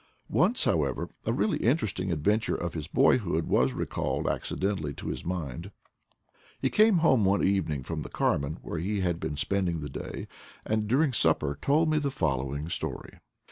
Once, 0.31 0.63
however, 0.63 1.09
a 1.27 1.31
really 1.31 1.59
interesting 1.59 2.11
adventure 2.11 2.55
of 2.55 2.73
his 2.73 2.87
boyhood 2.87 3.45
was 3.45 3.73
recalled 3.73 4.25
accidentally 4.27 4.95
to 4.95 5.09
his 5.09 5.23
mind. 5.23 5.69
He 6.59 6.71
came 6.71 6.97
home 7.05 7.23
one 7.23 7.43
evening 7.43 7.83
from 7.83 8.01
the 8.01 8.09
Carmen, 8.09 8.57
where 8.63 8.79
he 8.79 9.01
had 9.01 9.19
been 9.19 9.35
spending 9.37 9.79
the 9.81 9.89
day, 9.89 10.27
and 10.65 10.87
during 10.87 11.13
supper 11.13 11.55
told 11.61 11.87
me 11.87 11.99
the 11.99 12.09
following 12.09 12.67
story. 12.67 13.19